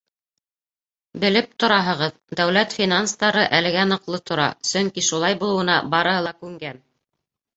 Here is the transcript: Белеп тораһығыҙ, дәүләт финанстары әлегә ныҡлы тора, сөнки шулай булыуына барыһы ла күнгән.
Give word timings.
Белеп 1.23 1.51
тораһығыҙ, 1.63 2.15
дәүләт 2.39 2.73
финанстары 2.77 3.43
әлегә 3.59 3.83
ныҡлы 3.91 4.19
тора, 4.31 4.47
сөнки 4.69 5.05
шулай 5.09 5.39
булыуына 5.43 5.77
барыһы 5.95 6.25
ла 6.29 6.33
күнгән. 6.43 6.81